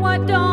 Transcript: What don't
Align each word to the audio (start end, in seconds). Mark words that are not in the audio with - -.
What 0.00 0.28
don't 0.28 0.47